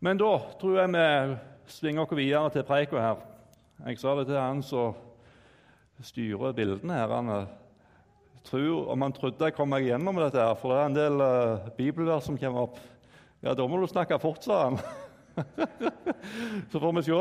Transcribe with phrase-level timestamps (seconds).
[0.00, 0.30] Men da
[0.60, 1.06] tror jeg vi
[1.74, 3.22] svinger oss videre til preika her.
[3.86, 4.94] Jeg sa det til han som
[6.06, 7.14] styrer bildene her.
[7.14, 7.48] Han
[8.46, 11.24] tror, om han trodde jeg kom meg gjennom dette, her, for det er en del
[11.24, 12.78] uh, bibelvers som kommer opp.
[13.42, 14.78] Ja, da må du snakke fort, sa han.
[16.70, 17.18] Så får vi se.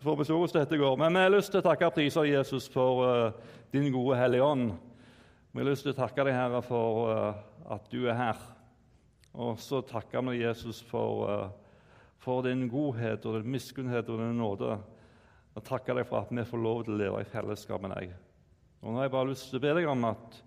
[0.00, 0.98] Så får vi se hvordan dette går.
[0.98, 4.46] Men vi har lyst til å takke priser, prise Jesus for uh, din gode Hellige
[4.46, 4.70] Ånd.
[5.52, 8.46] Vi har lyst til å takke deg, Herre, for uh, at du er her.
[9.38, 11.50] Og så takker vi Jesus for,
[12.20, 14.76] for din godhet og din miskunnhet og din nåde.
[15.56, 18.14] Og takker deg for at vi får lov til å leve i fellesskap med deg.
[18.80, 20.40] Og nå har jeg bare lyst til å be deg om at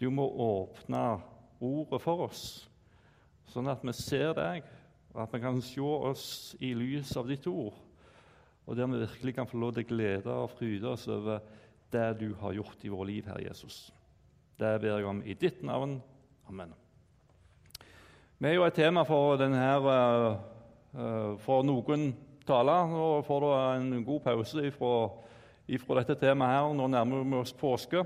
[0.00, 1.02] du må åpne
[1.62, 2.44] ordet for oss,
[3.52, 4.64] sånn at vi ser deg,
[5.12, 6.26] og at vi kan se oss
[6.64, 7.76] i lys av ditt ord
[8.66, 11.42] og der vi virkelig kan få lov til å glede og fryde oss over
[11.92, 13.90] det du har gjort i vårt liv, Herre Jesus.
[14.58, 15.98] Det ber jeg om i ditt navn.
[16.48, 16.72] Amen.
[18.38, 20.38] Vi er jo et tema for, denne, uh,
[20.92, 22.10] for noen
[22.46, 22.90] taler.
[22.90, 26.74] Nå får du en god pause fra dette temaet her.
[26.76, 28.04] Nå nærmer vi oss påske.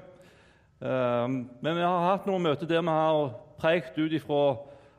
[0.76, 1.26] Uh,
[1.64, 4.40] men vi har hatt noen møter der vi har preikt ut ifra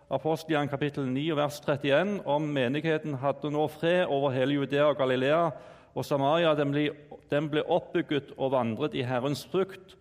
[0.07, 5.49] Apostelgjerningen kapittel 9 vers 31 om menigheten hadde nå fred over hele Judea og Galilea
[5.91, 6.53] og Samaria.
[6.55, 6.85] Den ble,
[7.27, 9.97] den ble oppbygget og vandret i Herrens frukt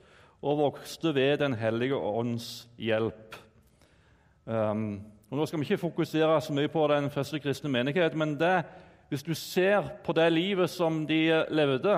[0.47, 3.35] og vokste ved Den hellige ånds hjelp.
[4.47, 8.37] Um, og Nå skal vi ikke fokusere så mye på den første kristne menighet, men
[8.39, 8.63] det,
[9.09, 11.97] hvis du ser på det livet som de levde,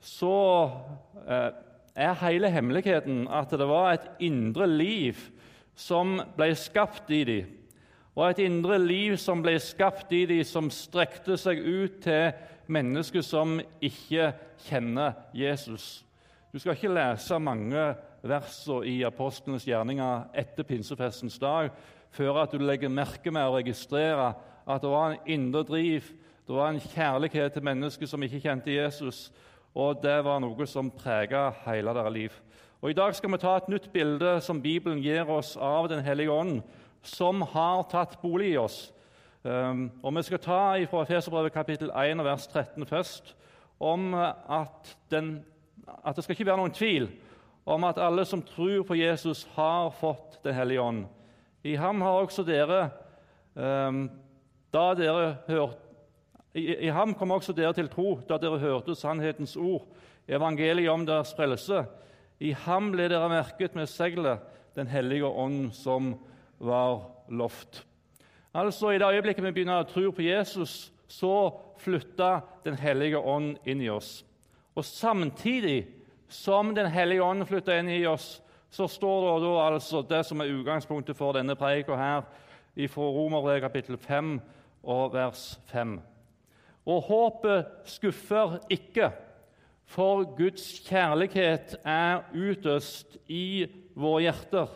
[0.00, 0.70] så
[1.28, 1.50] eh,
[1.94, 5.20] er hele hemmeligheten at det var et indre liv
[5.76, 7.52] som ble skapt i dem,
[8.16, 12.32] og et indre liv som ble skapt i dem, som strekte seg ut til
[12.72, 14.32] mennesker som ikke
[14.64, 16.06] kjenner Jesus.
[16.52, 17.90] Du skal ikke lese mange
[18.24, 21.68] versene i apostlenes gjerninger etter pinsefestens dag
[22.10, 24.32] før at du legger merke med å registrere
[24.66, 26.10] at det var en indre driv,
[26.46, 29.28] det var en kjærlighet til mennesker som ikke kjente Jesus,
[29.74, 32.38] og det var noe som preget hele deres liv.
[32.80, 36.02] Og I dag skal vi ta et nytt bilde som Bibelen gir oss av Den
[36.02, 36.62] hellige ånd,
[37.02, 38.92] som har tatt bolig i oss.
[39.42, 43.36] Um, og Vi skal ta fra Efeserbrevet kapittel 1 vers 13 først,
[43.80, 45.44] om at, den,
[46.04, 47.08] at det skal ikke være noen tvil
[47.64, 51.06] om at alle som tror på Jesus, har fått Den hellige ånd.
[51.64, 52.88] I ham har også dere
[53.54, 54.06] um,
[54.72, 55.90] da dere hørte
[56.54, 59.84] i, I ham kom også dere til tro da dere hørte sannhetens ord,
[60.26, 61.84] evangeliet om deres frelse.
[62.42, 64.40] I ham ble dere merket med seglet,
[64.74, 66.14] Den hellige ånd, som
[66.58, 67.84] var lovt.
[68.54, 71.50] Altså, I det øyeblikket vi begynner å tro på Jesus, så
[71.82, 74.24] flytta Den hellige ånd inn i oss.
[74.74, 75.88] Og Samtidig
[76.28, 80.40] som Den hellige ånd flytta inn i oss, så står det da altså det som
[80.40, 82.22] er utgangspunktet for denne preika her,
[82.88, 84.36] fra Romerbrevet kapittel 5
[84.86, 85.98] og vers 5.
[86.86, 89.10] Og håpet skuffer ikke.
[89.90, 93.66] For Guds kjærlighet er utøst i
[93.98, 94.70] våre hjerter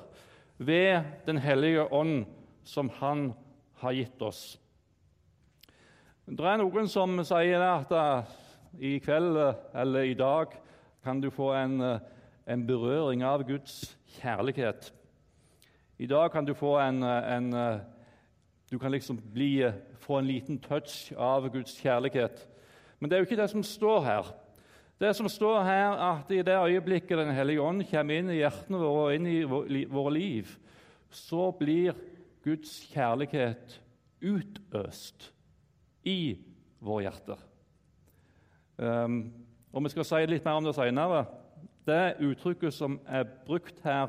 [0.59, 2.25] ved Den hellige ånd,
[2.65, 3.33] som Han
[3.79, 4.59] har gitt oss.
[6.27, 8.25] Det er noen som sier at uh,
[8.81, 9.37] i kveld
[9.77, 10.55] eller i dag
[11.05, 12.14] kan du få en, uh,
[12.47, 14.93] en berøring av Guds kjærlighet.
[15.99, 17.81] I dag kan du få en, en uh,
[18.73, 19.63] Du kan liksom bli,
[20.01, 22.49] få en liten touch av Guds kjærlighet.
[22.99, 24.33] Men det er jo ikke det som står her.
[25.01, 28.79] Det som står her, at i det øyeblikket Den hellige ånd kommer inn i hjertene
[28.79, 30.57] våre og inn i våre liv,
[31.11, 31.95] så blir
[32.45, 33.81] Guds kjærlighet
[34.23, 35.31] utøst
[36.05, 36.37] i
[36.81, 37.39] våre hjerter.
[38.77, 39.33] Um,
[39.73, 41.25] og Vi skal si litt mer om det senere.
[41.87, 44.09] Det uttrykket som er brukt her,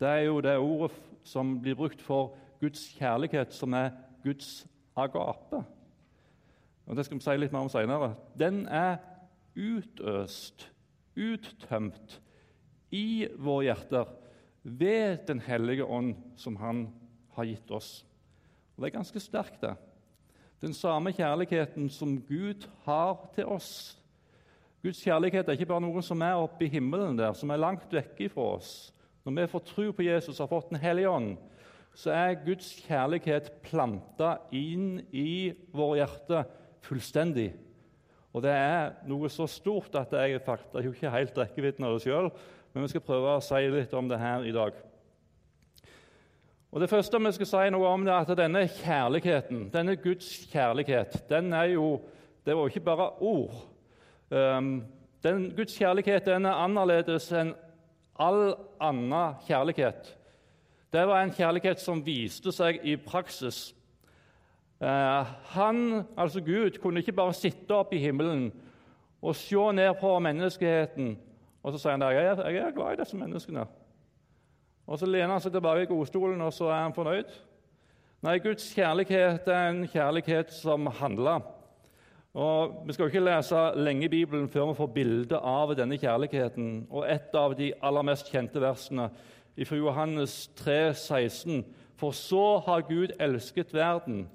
[0.00, 3.90] det er jo det ordet som blir brukt for Guds kjærlighet, som er
[4.24, 4.66] Guds
[4.96, 5.64] agape.
[6.86, 8.14] Og Det skal vi si litt mer om senere.
[8.38, 8.98] Den er
[9.56, 10.68] utøst,
[11.16, 12.20] uttømt,
[12.94, 14.12] i våre hjerter
[14.62, 16.86] ved Den hellige ånd, som Han
[17.34, 18.06] har gitt oss.
[18.76, 19.74] Og Det er ganske sterkt, det.
[20.60, 23.98] Den samme kjærligheten som Gud har til oss.
[24.86, 27.90] Guds kjærlighet er ikke bare noe som er oppe i himmelen der, som er langt
[27.90, 28.70] vekke fra oss.
[29.26, 31.32] Når vi får tro på Jesus og har fått Den hellige ånd,
[31.96, 36.46] så er Guds kjærlighet planta inn i våre hjerter
[36.86, 37.48] fullstendig.
[38.30, 42.06] Og Det er noe så stort at jeg er jo ikke helt rekkevidden av det
[42.06, 42.30] sjøl.
[42.70, 44.74] Men vi skal prøve å si litt om det her i dag.
[46.70, 50.44] Og Det første vi skal si noe om, det er at denne kjærligheten, denne Guds
[50.52, 51.96] kjærlighet, den er jo
[52.46, 53.64] Det var ikke bare ord.
[54.30, 54.84] Um,
[55.22, 57.54] den Guds kjærlighet den er annerledes enn
[58.18, 60.12] all annen kjærlighet.
[60.92, 63.74] Det var en kjærlighet som viste seg i praksis.
[64.80, 68.48] Eh, han, altså Gud, kunne ikke bare sitte opp i himmelen
[69.20, 71.16] og se ned på menneskeheten
[71.66, 73.66] og så sier han der, jeg jeg er glad i disse menneskene.
[74.86, 77.32] Og Så lener han seg tilbake i godstolen, og så er han fornøyd.
[78.22, 81.42] Nei, Guds kjærlighet er en kjærlighet som handler.
[82.36, 85.96] Og Vi skal jo ikke lese lenge i Bibelen før vi får bilde av denne
[85.96, 86.86] kjærligheten.
[86.90, 89.08] Og Et av de aller mest kjente versene
[89.64, 91.64] fra Johannes 3, 16.
[91.96, 94.28] For så har Gud elsket verden,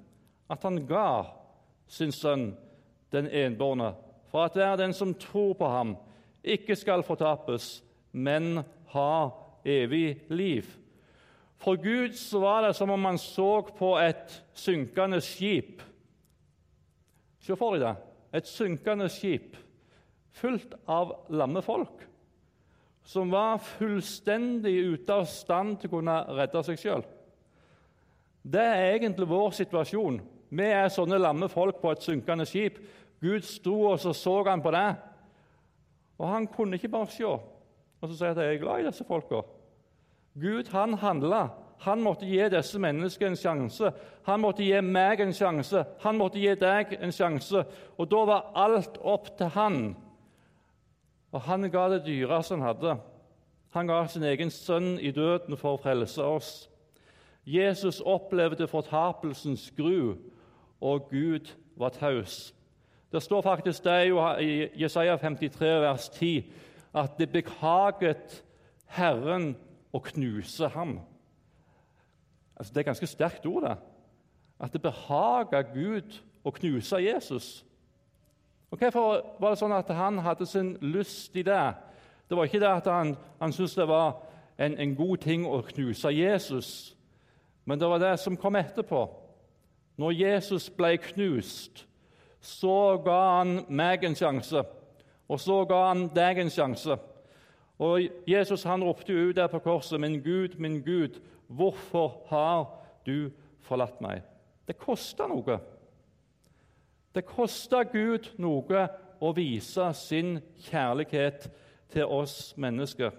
[0.50, 1.22] at han ga
[1.86, 2.56] sin sønn
[3.12, 3.92] den enbårne,
[4.32, 5.96] for at hver den som tror på ham,
[6.42, 8.64] ikke skal fortapes, men
[8.96, 9.30] ha
[9.64, 10.66] evig liv.
[11.62, 15.82] For Gud var det som om man så på et synkende skip.
[17.42, 17.92] Se for deg det.
[18.38, 19.56] Et synkende skip
[20.32, 22.06] fullt av lamme folk
[23.04, 27.02] som var fullstendig ute av stand til å kunne redde seg sjøl.
[28.42, 30.20] Det er egentlig vår situasjon.
[30.54, 32.78] Vi er sånne lamme folk på et synkende skip.
[33.22, 34.86] Gud sto og så, så han på det.
[36.22, 39.04] Og han kunne ikke bare se og så si at jeg er glad i disse
[39.06, 39.44] folka.
[40.34, 41.44] Gud han handla.
[41.82, 43.92] Han måtte gi disse menneskene en sjanse.
[44.26, 45.84] Han måtte gi meg en sjanse.
[46.04, 47.64] Han måtte gi deg en sjanse.
[47.98, 49.80] Og da var alt opp til han.
[51.32, 52.96] Og han ga det dyreste han hadde.
[53.72, 56.50] Han ga sin egen sønn i døden for å frelse oss.
[57.48, 60.14] Jesus opplevde fortapelsens gru,
[60.80, 62.52] og Gud var taus.
[63.12, 63.96] Det står faktisk det
[64.44, 66.44] i Jesaja 53, vers 10,
[66.94, 68.42] at det behaget
[68.86, 69.54] Herren
[69.92, 71.00] å knuse ham.
[72.62, 73.76] Altså, det er ganske sterkt ord, det.
[74.60, 77.64] At det behaga Gud å knuse Jesus.
[78.70, 81.64] Og Hvorfor var det sånn at han hadde sin lyst i det?
[82.30, 84.20] Det var ikke det at han, han syntes det var
[84.62, 86.70] en, en god ting å knuse Jesus,
[87.66, 89.02] men det var det som kom etterpå.
[89.98, 91.82] Når Jesus ble knust,
[92.38, 94.62] så ga han meg en sjanse,
[95.26, 96.94] og så ga han deg en sjanse.
[97.82, 103.30] Og Jesus han ropte ut der på korset, 'Min Gud, min Gud, hvorfor har du
[103.60, 104.22] forlatt meg?'
[104.68, 105.58] Det kosta noe.
[107.14, 108.88] Det kosta Gud noe
[109.20, 111.50] å vise sin kjærlighet
[111.90, 113.10] til oss mennesker.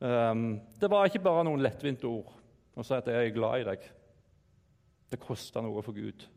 [0.00, 2.32] Um, det var ikke bare noen lettvinte ord
[2.76, 3.90] å si at 'jeg er glad i deg'.
[5.10, 6.28] Det kosta noe for Gud.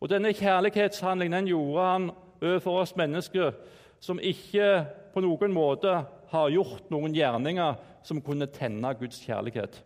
[0.00, 2.10] Og Denne kjærlighetshandlingen den gjorde han
[2.42, 3.52] overfor oss mennesker
[4.00, 5.92] som ikke på noen måte
[6.32, 9.82] har gjort noen gjerninger som kunne tenne Guds kjærlighet.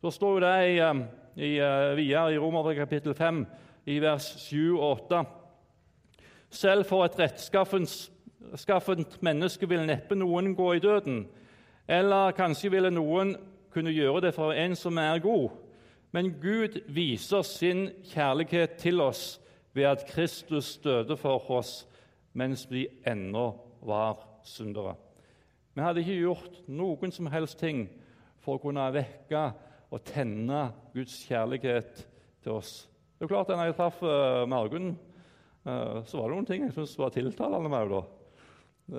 [0.00, 0.94] Så står det i, eh,
[1.36, 3.46] i, eh, videre i Romerbrevet kapittel 5,
[3.86, 5.24] i vers 7 og 8.
[6.50, 11.26] Selv for et rettskaffent menneske vil neppe noen gå i døden.
[11.88, 13.36] Eller kanskje ville noen
[13.72, 15.50] kunne gjøre det for en som er god.
[16.12, 19.40] Men Gud viser sin kjærlighet til oss
[19.74, 21.86] ved at Kristus døde for oss
[22.34, 24.94] mens vi ennå var syndere.
[25.74, 27.84] Vi hadde ikke gjort noen som helst ting
[28.42, 29.42] for å kunne vekke
[29.90, 30.64] og tenne
[30.94, 32.02] Guds kjærlighet
[32.42, 32.72] til oss.
[33.18, 34.94] Det er klart at når jeg traff uh, Margunn,
[35.66, 38.02] uh, så var det noen ting jeg syntes var tiltalende med henne.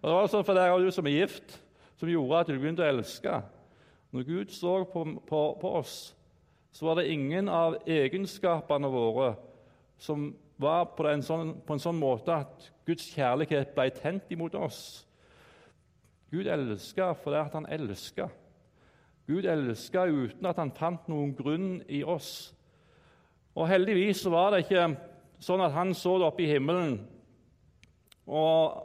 [0.00, 1.56] og det var sånn for deg du som er gift,
[1.98, 3.38] som gjorde at du begynte å elske.
[4.14, 5.96] Når Gud så på, på, på oss,
[6.74, 9.32] så var det ingen av egenskapene våre
[9.98, 10.28] som
[10.60, 14.80] var på en, sånn, på en sånn måte at Guds kjærlighet ble tent imot oss.
[16.30, 18.28] Gud elska fordi han elska.
[19.26, 22.52] Gud elska uten at han fant noen grunn i oss.
[23.54, 24.88] Og Heldigvis var det ikke
[25.42, 26.98] sånn at han så det oppe i himmelen,
[28.24, 28.82] og,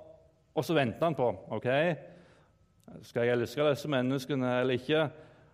[0.54, 1.68] og så ventet han på ok,
[3.08, 5.06] skal jeg elske disse menneskene eller ikke?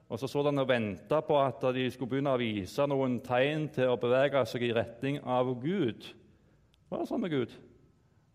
[0.10, 3.70] Og Så så han og venta på at de skulle begynne å vise noen tegn
[3.74, 6.06] til å bevege seg i retning av Gud.
[6.88, 7.56] Hva er det sånn med Gud?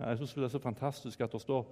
[0.00, 1.66] Jeg synes Det er så fantastisk at det står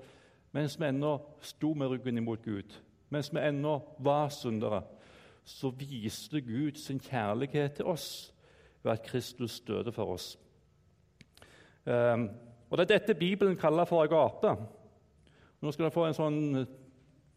[0.53, 2.73] mens vi ennå sto med ryggen imot Gud,
[3.11, 4.83] mens vi ennå var syndere,
[5.45, 8.35] så viste Gud sin kjærlighet til oss
[8.83, 10.39] ved at Kristus døde for oss.
[11.85, 12.31] Um,
[12.71, 14.63] og Det er dette Bibelen kaller for agape.
[15.61, 16.67] Nå skal dere få en sånn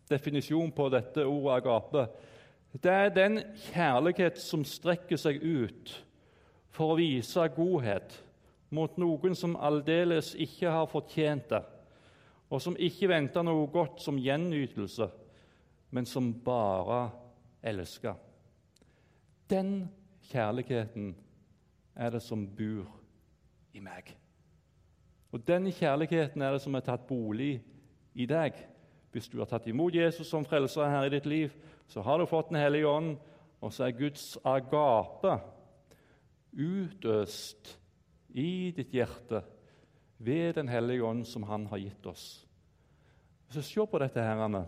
[0.10, 2.08] definisjon på dette ordet agape.
[2.72, 5.92] Det er den kjærlighet som strekker seg ut
[6.72, 8.16] for å vise godhet
[8.72, 11.62] mot noen som aldeles ikke har fortjent det,
[12.48, 15.10] og som ikke venter noe godt som gjenytelse,
[15.92, 17.10] men som bare
[17.68, 18.16] elsker.
[19.51, 19.90] Den
[20.32, 21.12] kjærligheten
[21.96, 22.88] er det som bor
[23.75, 24.13] i meg.
[25.32, 27.58] Og den kjærligheten er det som er tatt bolig
[28.16, 28.56] i deg.
[29.12, 31.56] Hvis du har tatt imot Jesus som frelser her i ditt liv,
[31.88, 33.18] så har du fått Den hellige ånd,
[33.62, 35.39] og så er Guds agape
[36.51, 37.77] utøst
[38.34, 39.44] i ditt hjerte
[40.18, 42.46] ved Den hellige ånd som Han har gitt oss.
[43.50, 44.22] Så Se på dette.
[44.22, 44.65] her,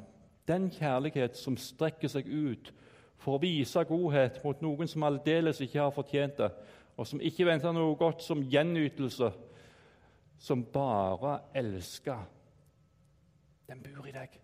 [0.47, 2.73] Den kjærlighet som strekker seg ut
[3.17, 6.51] for å vise godhet mot noen som aldeles ikke har fortjent det,
[6.97, 9.31] og som ikke venter noe godt som gjenytelse,
[10.37, 12.19] som bare elsker.
[13.67, 14.39] Den bor i deg.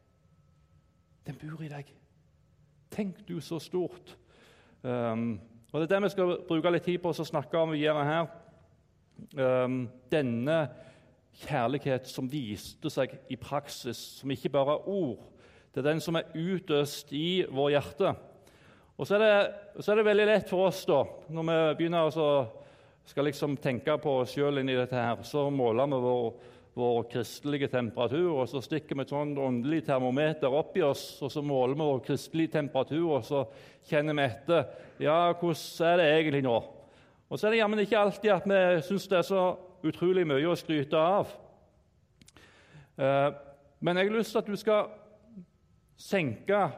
[1.27, 1.93] Den bor i deg.
[2.91, 4.17] Tenk du så stort.
[4.81, 5.39] Um,
[5.71, 8.29] og Det er det vi skal bruke litt tid på å snakke om videre her.
[9.35, 10.59] Um, denne
[11.43, 15.27] kjærlighet som viste seg i praksis, som ikke bare er ord.
[15.69, 18.15] Det er den som er utøst i vår hjerte.
[18.97, 22.09] Og så er, det, så er det veldig lett for oss, da, når vi begynner
[22.09, 22.31] å
[23.09, 26.27] skal liksom tenke på oss sjøl inni dette her, så måler vi vår,
[26.79, 31.43] vår kristelige temperatur, og så stikker vi et sånn åndelig termometer oppi oss, og så
[31.45, 33.43] måler vi vår kristelige temperatur, og så
[33.89, 34.69] kjenner vi etter.
[35.03, 36.57] Ja, hvordan er det egentlig nå?
[37.29, 39.43] Og så er det jammen ikke alltid at vi syns det er så
[39.85, 41.35] utrolig mye å skryte av.
[42.99, 43.29] Eh,
[43.79, 44.89] men jeg har lyst til at du skal
[45.99, 46.69] senke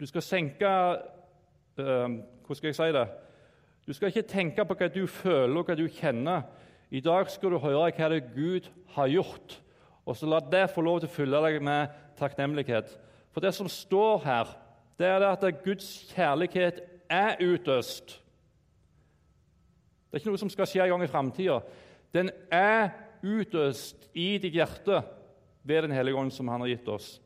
[0.00, 2.08] Du skal senke uh,
[2.44, 3.06] Hvordan skal jeg si det?
[3.86, 6.42] Du skal ikke tenke på hva du føler og hva du kjenner.
[6.94, 9.56] I dag skal du høre hva det Gud har gjort,
[10.06, 12.92] og så la det få lov til å fylle deg med takknemlighet.
[13.34, 14.52] For det som står her,
[14.94, 16.78] det er at Guds kjærlighet
[17.10, 18.14] er utøst.
[20.06, 21.58] Det er ikke noe som skal skje en gang i framtida.
[22.14, 22.92] Den er
[23.26, 25.02] utøst i ditt hjerte
[25.66, 27.18] ved Den hellige ånd, som Han har gitt oss.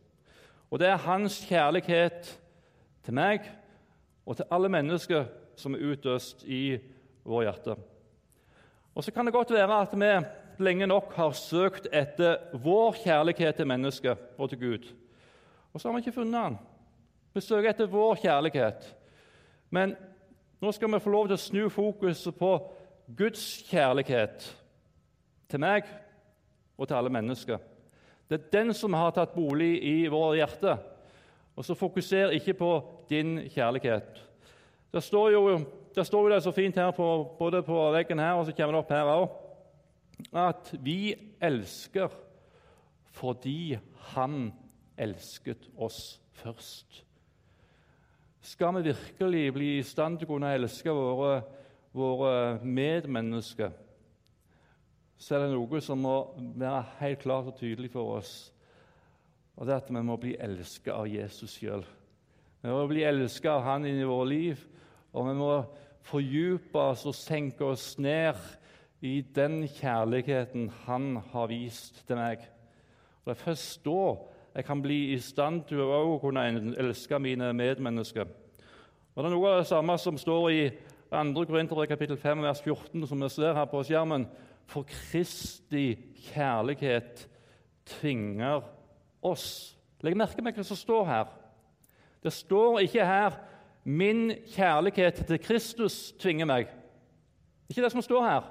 [0.71, 2.33] Og det er Hans kjærlighet
[3.05, 3.45] til meg
[4.25, 5.29] og til alle mennesker
[5.61, 6.79] som er utøst i
[7.29, 7.77] vår hjerte.
[8.99, 13.55] Og Så kan det godt være at vi lenge nok har søkt etter vår kjærlighet
[13.55, 14.89] til mennesket og til Gud.
[15.73, 16.57] Og så har vi ikke funnet den.
[17.35, 18.97] Vi søker etter vår kjærlighet.
[19.71, 19.95] Men
[20.61, 22.51] nå skal vi få lov til å snu fokuset på
[23.17, 24.51] Guds kjærlighet
[25.49, 25.87] til meg
[26.75, 27.63] og til alle mennesker.
[28.27, 30.75] Det er den som har tatt bolig i vårt hjerte.
[31.55, 32.73] Og så fokuser ikke på
[33.09, 34.25] din kjærlighet.
[34.91, 35.61] Det står jo,
[35.95, 38.77] det, står jo det så fint her på, både på veggen her og så kommer
[38.77, 39.29] det opp her òg,
[40.35, 42.15] at vi elsker
[43.19, 43.79] fordi
[44.15, 44.53] Han
[44.99, 47.03] elsket oss først.
[48.41, 51.43] Skal vi virkelig bli i stand til å kunne elske våre,
[51.93, 53.75] våre medmennesker,
[55.19, 56.15] så er det noe som må
[56.57, 58.33] være helt klart og tydelig for oss.
[59.59, 61.83] Og det er at vi må bli elsket av Jesus sjøl.
[62.63, 64.63] Vi må bli elsket av Han i vårt liv,
[65.13, 65.53] og vi må
[66.09, 68.39] fordype oss og senke oss ned
[69.05, 72.43] i den kjærligheten Han har vist til meg.
[73.25, 74.17] Og Det er først da
[74.55, 76.45] jeg kan bli i stand til å kunne
[76.81, 78.27] elske mine medmennesker.
[79.15, 80.63] Og Det er noe av det samme som står i
[81.11, 81.45] 2.
[81.49, 84.27] Korinter kapittel 5, vers 14, som vi ser her på skjermen.
[84.69, 85.97] For Kristi
[86.29, 87.29] kjærlighet
[87.87, 88.61] tvinger
[89.23, 89.77] oss.
[90.05, 91.31] Legg merke til hva som står her.
[92.23, 93.39] Det står ikke her
[93.89, 96.69] 'Min kjærlighet til Kristus tvinger meg'.
[97.71, 98.43] Ikke det som står her.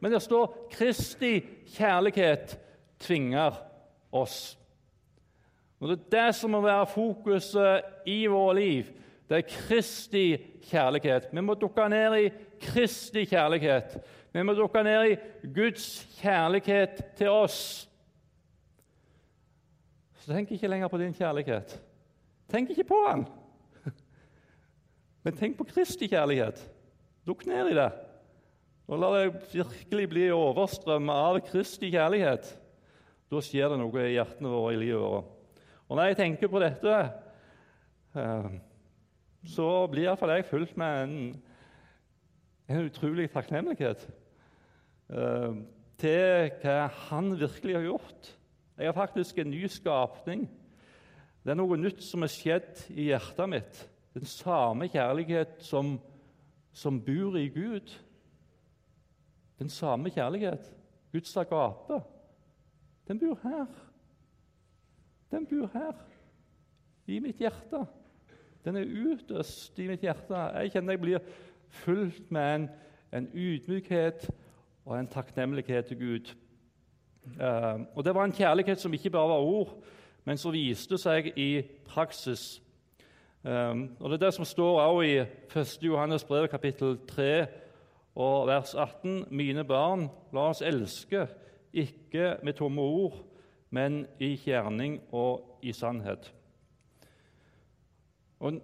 [0.00, 2.58] Men det står 'Kristi kjærlighet
[2.98, 3.50] tvinger
[4.12, 4.56] oss'.
[5.80, 8.84] Og Det er det som må være fokuset i vårt liv.
[9.28, 11.28] Det er Kristi kjærlighet.
[11.32, 13.98] Vi må dukke ned i Kristi kjærlighet.
[14.32, 15.16] Vi må dukke ned i
[15.54, 17.88] Guds kjærlighet til oss.
[20.14, 21.80] Så tenk ikke lenger på din kjærlighet.
[22.48, 23.26] Tenk ikke på han.
[25.24, 26.62] Men tenk på Kristi kjærlighet.
[27.28, 27.90] Dukk ned i det.
[28.90, 32.48] Og la deg virkelig bli overstrømmet av Kristi kjærlighet.
[33.30, 35.36] Da skjer det noe i hjertene våre i livet vårt.
[35.90, 36.96] Og når jeg tenker på dette,
[38.16, 38.48] eh,
[39.50, 41.14] så blir iallfall jeg fulgt med en,
[42.70, 44.02] en utrolig takknemlighet
[45.10, 45.60] eh,
[46.00, 46.76] til hva
[47.10, 48.34] han virkelig har gjort.
[48.80, 50.46] Jeg er faktisk en ny skapning.
[51.44, 53.82] Det er noe nytt som er skjedd i hjertet mitt.
[54.14, 56.00] Den samme kjærlighet som,
[56.72, 57.94] som bor i Gud.
[59.58, 60.74] Den samme kjærlighet.
[61.12, 62.02] Guds agape.
[63.08, 63.66] Den bor her.
[65.30, 65.92] Den bor her,
[67.06, 67.86] i mitt hjerte.
[68.64, 70.34] Den er utøst i mitt hjerte.
[70.36, 71.20] Jeg kjenner jeg blir
[71.82, 72.68] fulgt med en,
[73.14, 74.26] en ydmykhet
[74.84, 76.32] og en takknemlighet til Gud.
[77.38, 79.76] Uh, og Det var en kjærlighet som ikke bare var ord,
[80.24, 82.62] men som viste seg i praksis.
[83.44, 85.14] Um, og Det er det som står også i
[85.60, 85.78] 1.
[85.82, 87.46] Johannes brev, kapittel 3,
[88.14, 91.26] og vers 18.: Mine barn, la oss elske,
[91.72, 93.16] ikke med tomme ord,
[93.70, 96.34] men i gjerning og i sannhet.
[98.40, 98.60] Og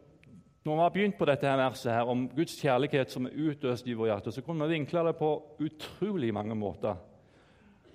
[0.64, 3.87] Når vi har begynt på dette her verset her, om Guds kjærlighet som er utøst
[3.87, 5.28] i vårt hjerte, så kunne vi vinkle det på
[5.61, 6.97] utrolig mange måter.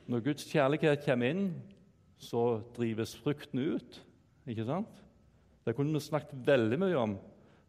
[0.08, 1.50] Når Guds kjærlighet kommer inn,
[2.18, 4.02] så drives frukten ut.
[4.48, 5.01] Ikke sant?
[5.66, 7.16] Det kunne vi snakket veldig mye om.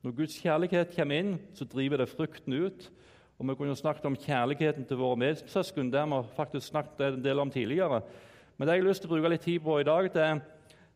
[0.02, 2.90] Når Guds kjærlighet kommer inn, så driver det frukten ut.
[3.38, 5.92] Og Vi kunne snakket om kjærligheten til våre medsøsken.
[5.92, 8.02] Det har vi faktisk snakket en del om tidligere.
[8.56, 10.40] Men det jeg har lyst til å bruke litt tid på i dag, det er,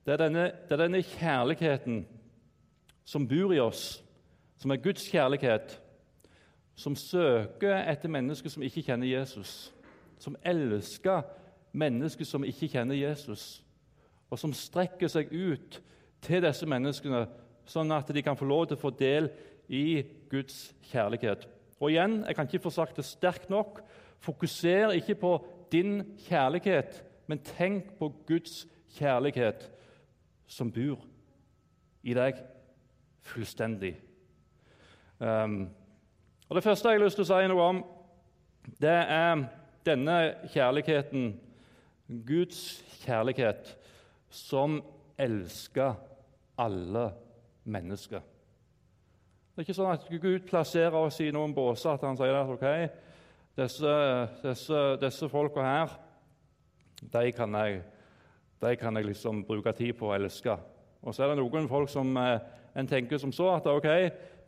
[0.07, 2.07] det er, denne, det er denne kjærligheten
[3.05, 4.03] som bor i oss,
[4.59, 5.81] som er Guds kjærlighet,
[6.77, 9.73] som søker etter mennesker som ikke kjenner Jesus,
[10.19, 11.23] som elsker
[11.77, 13.63] mennesker som ikke kjenner Jesus,
[14.31, 15.81] og som strekker seg ut
[16.25, 17.27] til disse menneskene,
[17.67, 19.29] sånn at de kan få lov til å få del
[19.69, 21.47] i Guds kjærlighet.
[21.81, 23.83] Og igjen, jeg kan ikke få sagt det sterkt nok,
[24.23, 25.33] fokuser ikke på
[25.73, 28.65] din kjærlighet, men tenk på Guds
[28.97, 29.67] kjærlighet
[30.47, 31.03] som bor
[32.07, 32.39] i deg
[33.27, 33.97] fullstendig.
[35.19, 35.67] Um,
[36.49, 37.83] og Det første jeg har lyst til å si noe om,
[38.83, 39.47] det er
[39.87, 40.17] denne
[40.53, 41.33] kjærligheten,
[42.27, 43.73] Guds kjærlighet,
[44.31, 44.79] som
[45.19, 45.95] elsker
[46.61, 47.07] alle
[47.65, 48.23] mennesker.
[49.57, 52.51] Det er ikke sånn at Gud plasserer oss i noen båser, at han sier at
[52.53, 52.67] ok,
[53.57, 53.93] disse,
[54.43, 55.95] disse, disse folka her,
[57.01, 57.81] de kan, jeg,
[58.61, 60.57] de kan jeg liksom bruke tid på å elske.
[61.01, 62.37] Og så er det noen folk som eh,
[62.77, 63.89] en tenker som så at ok,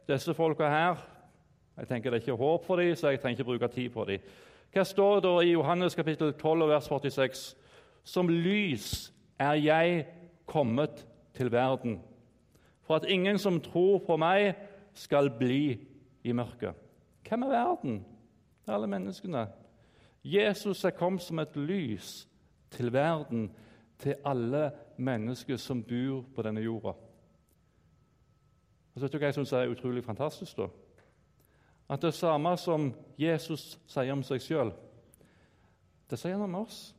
[0.09, 1.07] disse folka her
[1.79, 4.05] jeg tenker Det er ikke håp for dem, så jeg trenger ikke bruke tid på
[4.09, 4.23] dem.
[4.75, 7.43] Hva står det i Johannes kapittel 12, vers 46?
[8.05, 10.01] Som lys er jeg
[10.49, 11.05] kommet
[11.37, 12.01] til verden,
[12.83, 14.55] for at ingen som tror på meg,
[14.99, 15.79] skal bli
[16.25, 16.75] i mørket.
[17.29, 17.99] Hvem er verden?
[18.65, 19.47] Det er alle menneskene.
[20.25, 22.29] Jesus er kommet som et lys
[22.71, 23.51] til verden,
[23.99, 26.89] til alle mennesker som bor på denne jorda.
[28.95, 30.57] Og så vet du hva jeg syns er utrolig fantastisk?
[30.57, 30.67] da?
[31.89, 34.73] At det samme som Jesus sier om seg sjøl,
[36.11, 36.95] det sier han om oss.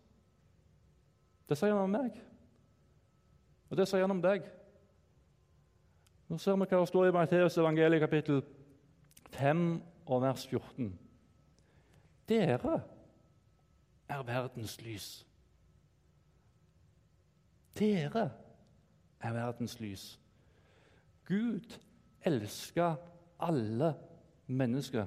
[1.49, 2.28] Det sier han om meg.
[3.69, 4.45] Og det sier han om deg.
[6.29, 8.43] Nå ser vi hva det står i Matteus evangeliet kapittel
[9.33, 9.63] 5
[10.09, 10.91] og vers 14.
[12.29, 12.75] Dere
[14.09, 15.07] er verdens lys.
[17.77, 18.29] Dere
[19.21, 20.05] er verdens lys.
[21.25, 21.77] Gud
[22.25, 22.97] elsker
[23.39, 23.93] alle
[24.45, 25.05] mennesker.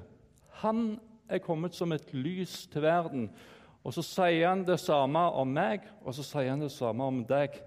[0.63, 0.99] Han
[1.29, 3.29] er kommet som et lys til verden.
[3.83, 7.23] Og så sier han det samme om meg, og så sier han det samme om
[7.27, 7.57] deg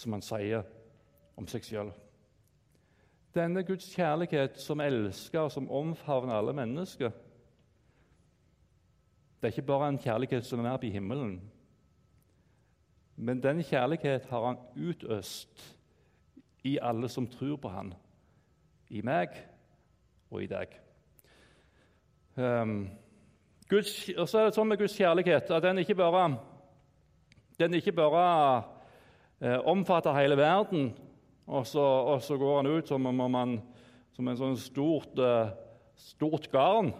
[0.00, 0.64] som han sier
[1.36, 1.90] om seg sjøl.
[3.36, 7.12] Denne Guds kjærlighet som elsker og som omfavner alle mennesker,
[9.40, 11.38] det er ikke bare en kjærlighet som er nær i himmelen.
[13.16, 15.62] Men den kjærlighet har han utøst
[16.64, 17.94] i alle som tror på han.
[18.90, 19.36] I meg
[20.30, 20.74] og i deg.
[22.36, 22.90] Um,
[23.68, 26.24] Guds, og så er det sånn med Guds kjærlighet at den ikke bare,
[27.60, 28.24] den ikke bare
[29.40, 30.90] omfatter hele verden,
[31.46, 33.54] og så, og så, går han ut som om han
[34.14, 35.52] som en sånn stort, eh,
[35.96, 36.92] stort garn.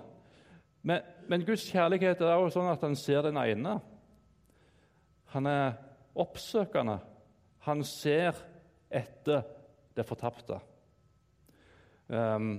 [0.82, 3.76] Men, men, Guds kjærlighet er også sånn at han ser den ene.
[5.34, 5.76] Han er
[6.18, 6.98] oppsøkende.
[7.66, 8.38] Han ser
[8.88, 9.44] etter
[9.94, 10.56] det fortapte.
[12.08, 12.56] Um,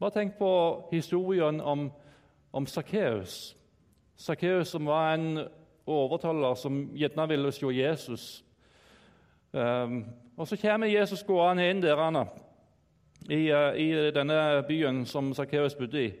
[0.00, 0.50] bare tenk på
[0.90, 1.90] historien om,
[2.50, 3.52] om Sakkeus.
[4.16, 5.44] Sakkeus som var en
[5.86, 8.26] overtaler som gjerne ville se Jesus.
[9.56, 10.04] Um,
[10.36, 12.26] og Så kommer Jesus gående inn der han,
[13.30, 16.12] i, uh, i denne byen som Sakkeus bodde i.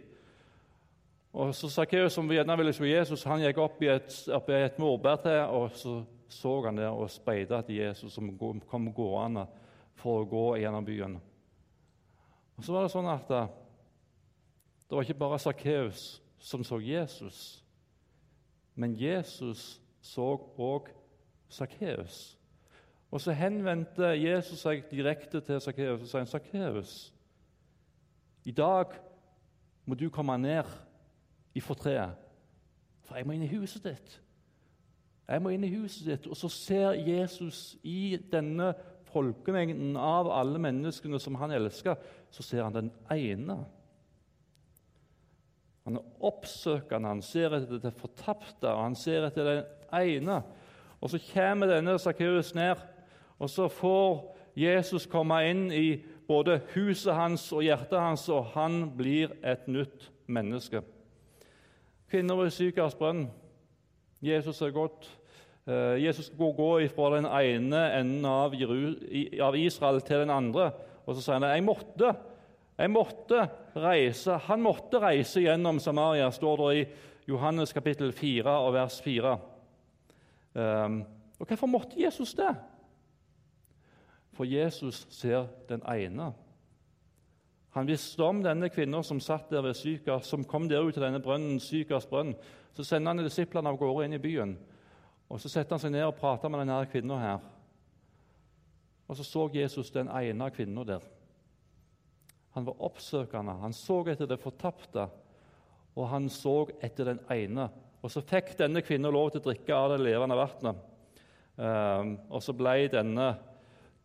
[1.36, 4.60] Og så Sakkeus, som gjerne ville se Jesus, han gikk opp i et, opp i
[4.64, 8.32] et morbærtre, og så så han der og speida etter Jesus som
[8.66, 9.46] kom gående
[9.96, 11.18] for å gå gjennom byen.
[12.56, 13.48] Og Så var det sånn at uh,
[14.86, 17.62] det var ikke bare Sakkeus som så Jesus,
[18.74, 20.90] men Jesus så òg
[21.48, 22.35] Sakkeus.
[23.16, 26.90] Og så henvendte Jesus seg direkte til Sakkeus og sa Sakkeus,
[28.44, 28.90] i dag
[29.88, 30.68] må du komme ned
[31.56, 32.12] i fortreet,
[33.08, 34.18] for jeg må inn i huset ditt.
[35.30, 36.28] Jeg må inn i huset ditt.
[36.28, 38.74] Og så ser Jesus i denne
[39.08, 41.96] folkemengden av alle menneskene som han elsker,
[42.28, 43.56] så ser han den ene.
[45.86, 49.64] Han er oppsøkende, han ser etter det fortapte, og han ser etter den
[50.02, 50.42] ene.
[51.00, 52.84] Og så kommer denne Sakkeus ned
[53.38, 58.86] og så får Jesus komme inn i både huset hans og hjertet hans, og han
[58.96, 60.82] blir et nytt menneske.
[62.10, 63.26] Kvinner ved Sykars brønn.
[64.24, 65.08] Jesus er godt.
[65.66, 70.70] Eh, Jesus går gå fra den ene enden av Israel til den andre.
[71.06, 72.14] Og så sier han jeg måtte.
[72.76, 74.38] Jeg måtte reise.
[74.48, 76.86] Han måtte reise gjennom Samaria, står det i
[77.30, 79.36] Johannes kapittel 4 og vers 4.
[80.56, 80.98] Um, ehm,
[81.40, 82.52] og Hvorfor måtte Jesus det?
[84.36, 86.32] For Jesus ser den ene.
[87.76, 91.04] Han visste om denne kvinnen som satt der ved Sykars, som kom der ut til
[91.04, 92.34] denne brønnen, Sykars brønn.
[92.76, 94.54] Så sender han disiplene av gårde inn i byen.
[95.28, 97.44] Og Så setter han seg ned og prater med denne kvinnen her.
[99.08, 101.04] Og så så Jesus den ene kvinnen der.
[102.56, 103.58] Han var oppsøkende.
[103.60, 105.08] Han så etter det fortapte,
[105.96, 107.68] og han så etter den ene.
[108.02, 110.80] Og Så fikk denne kvinnen lov til å drikke av det levende vannet.
[111.56, 113.30] Um, og så ble denne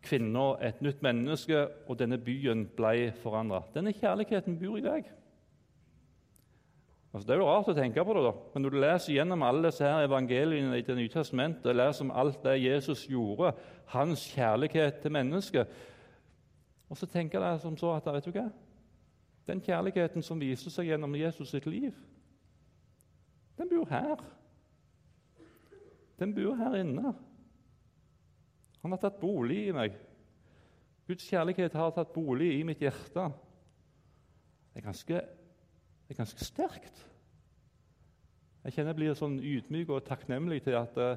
[0.02, 3.62] kvinna et nytt menneske, og denne byen ble forandra.
[3.74, 5.10] Denne kjærligheten bor i deg.
[7.12, 8.32] Altså, det er jo rart å tenke på det, da.
[8.54, 12.12] men når du leser gjennom alle disse her evangeliene i Det nye testamentet, leser om
[12.16, 13.52] alt det Jesus gjorde,
[13.92, 15.74] hans kjærlighet til mennesket,
[16.88, 18.46] og så tenker jeg som så at vet du hva?
[19.48, 21.92] Den kjærligheten som viser seg gjennom Jesus sitt liv,
[23.58, 24.16] den bor her.
[26.18, 27.12] Den bor her inne.
[28.82, 29.94] Han har tatt bolig i meg.
[31.06, 33.28] Guds kjærlighet har tatt bolig i mitt hjerte.
[34.72, 35.22] Det er ganske
[36.12, 36.98] det er ganske sterkt.
[38.62, 41.14] Jeg kjenner jeg blir sånn ydmyk og takknemlig til at uh,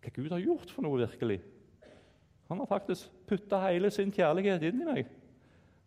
[0.00, 1.42] hva Gud har gjort for noe virkelig.
[2.48, 5.10] Han har faktisk putta hele sin kjærlighet inn i meg.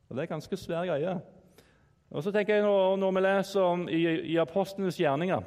[0.07, 1.15] Og Det er ganske svær greie.
[2.11, 4.01] Og så tenker jeg Når, når vi leser om, i,
[4.33, 5.41] i apostlenes gjerninger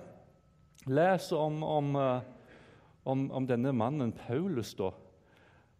[0.86, 1.96] leser om, om,
[3.04, 4.90] om, om, denne mannen Paulus, da,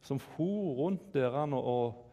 [0.04, 2.04] som for rundt der og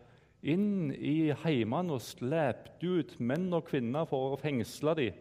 [0.42, 5.18] inn i heimene og slepte ut menn og kvinner for å fengsle dem.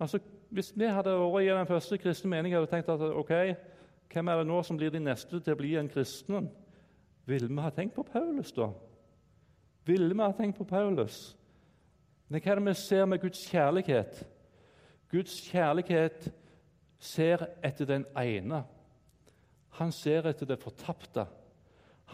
[0.00, 3.32] Altså, hvis vi hadde vært i den første kristne meningen vi tenkt at ok,
[4.12, 6.48] hvem er det nå som blir de neste til å bli en kristen,
[7.26, 8.70] ville vi ha tenkt på Paulus da?
[9.86, 11.34] Ville vi ha tenkt på Paulus?
[12.28, 14.22] Men hva er det vi ser med Guds kjærlighet?
[15.10, 16.28] Guds kjærlighet
[16.98, 18.62] ser etter den ene.
[19.78, 21.26] Han ser etter det fortapte.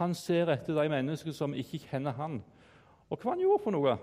[0.01, 2.41] Han ser etter de menneskene som ikke kjenner han.
[3.11, 3.97] Og hva han gjorde for noe?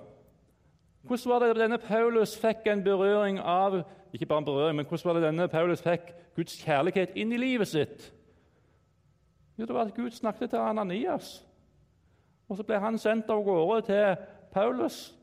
[1.01, 3.81] Hvordan var det denne Paulus fikk en berøring av
[4.13, 7.37] ikke bare en berøring, men hvordan var det denne Paulus fikk Guds kjærlighet inn i
[7.37, 8.13] livet sitt?
[9.57, 11.45] Jo, det var at Gud snakket til Ananias.
[12.49, 14.15] Og Så ble han sendt av gårde til
[14.51, 15.15] Paulus.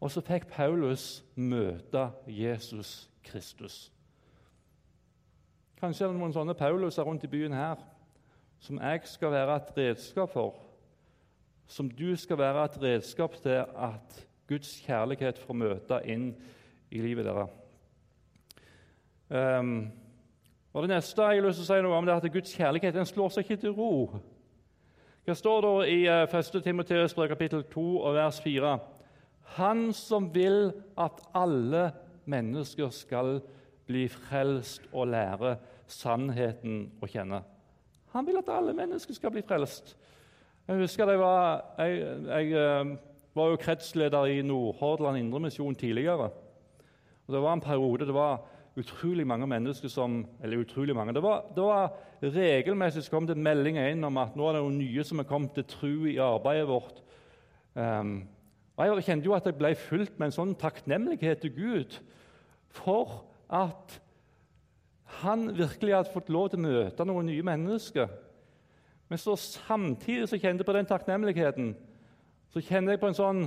[0.00, 3.92] Og så fikk Paulus møte Jesus Kristus.
[5.80, 7.80] Kanskje er det noen sånne Pauluser rundt i byen her
[8.60, 10.58] som jeg skal være et redskap for,
[11.66, 16.32] som du skal være et redskap til at Guds kjærlighet får møte inn
[16.90, 17.56] i livet deres.
[19.30, 19.92] Um,
[20.72, 22.54] og Det neste jeg har lyst til å si noe om, det er at Guds
[22.54, 23.92] kjærlighet den slår seg ikke til ro.
[25.26, 26.34] Hva står det i 1.
[26.34, 28.74] Eh, Timoteus kapittel 2 og vers 4?
[29.58, 31.90] Han som vil at alle
[32.30, 33.40] mennesker skal
[33.86, 35.56] bli frelst og lære
[35.90, 37.42] sannheten å kjenne.
[38.12, 39.96] Han vil at alle mennesker skal bli frelst.
[40.68, 42.96] Jeg husker jeg var, jeg, jeg eh,
[43.34, 46.30] var jo kretsleder i Nordhordland Indremisjon tidligere.
[47.26, 48.40] Og Det var en periode det var
[48.76, 51.14] utrolig mange mennesker som Eller utrolig mange.
[51.14, 51.92] Det var, det var
[52.22, 55.28] regelmessig så kom det meldinger inn om at nå er det noen nye som er
[55.28, 57.02] kommet til tro i arbeidet vårt.
[57.74, 58.28] Um,
[58.76, 61.98] og Jeg kjente jo at jeg ble fulgt med en sånn takknemlighet til Gud
[62.72, 64.00] for at
[65.22, 68.10] han virkelig hadde fått lov til å møte noen nye mennesker.
[69.10, 71.72] Men så samtidig så kjente jeg på den takknemligheten
[72.50, 73.40] så kjenner jeg på en sånn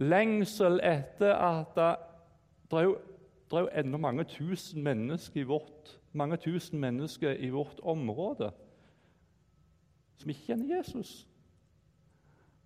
[0.00, 2.96] lengsel etter at det er jo,
[3.50, 8.52] det enda mange tusen mennesker i vårt, mange tusen mennesker i vårt område
[10.20, 11.26] som ikke kjenner Jesus.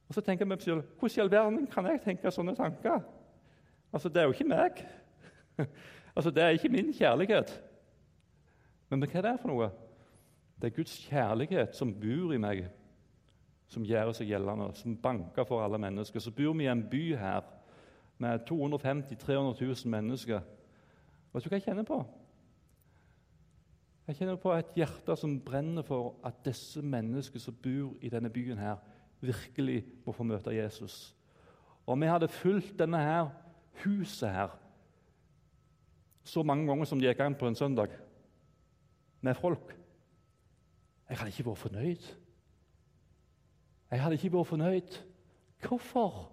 [0.09, 3.01] Og så tenker jeg meg selv, Hvordan i all verden kan jeg tenke sånne tanker?
[3.93, 4.85] Altså, Det er jo ikke meg.
[6.17, 7.55] altså, Det er ikke min kjærlighet.
[8.95, 9.67] Men hva er det for noe?
[10.63, 12.61] Det er Guds kjærlighet som bor i meg,
[13.67, 16.23] som gjør seg gjeldende, som banker for alle mennesker.
[16.23, 17.43] Så bor vi i en by her
[18.23, 20.45] med 250 000-300 000 mennesker.
[21.35, 21.99] Vet du hva jeg kjenner på?
[24.07, 28.31] Jeg kjenner på et hjerte som brenner for at disse menneskene som bor i denne
[28.31, 28.79] byen, her,
[29.25, 31.17] virkelig må få møte Jesus.
[31.87, 33.33] Og vi hadde fulgt denne her
[33.83, 34.55] huset her
[36.25, 37.93] så mange ganger som det gikk an på en søndag
[39.25, 39.73] med folk.
[41.09, 42.07] Jeg hadde ikke vært fornøyd.
[43.91, 44.99] Jeg hadde ikke vært fornøyd.
[45.67, 46.33] Hvorfor?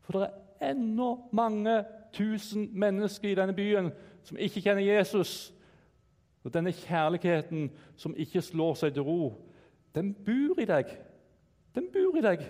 [0.00, 3.92] For det er ennå mange tusen mennesker i denne byen
[4.22, 5.52] som ikke kjenner Jesus.
[6.44, 9.34] Og denne kjærligheten som ikke slår seg til ro,
[9.94, 10.90] den bor i deg.
[11.74, 12.42] Den bor i deg.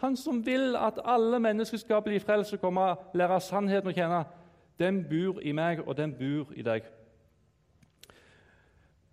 [0.00, 4.24] Han som vil at alle mennesker skal bli frelst og komme lære sannheten å kjenne,
[4.78, 6.88] den bor i meg, og den bor i deg.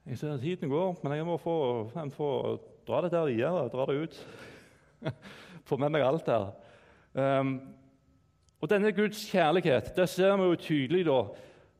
[0.10, 2.30] Jeg ser at Tiden går, men jeg må få, jeg få
[2.88, 3.67] dra det der videre.
[3.69, 4.15] Dra det ut.
[5.69, 6.48] få med meg alt her.
[7.13, 7.52] Um,
[8.58, 11.19] og Denne Guds kjærlighet det ser vi jo tydelig da,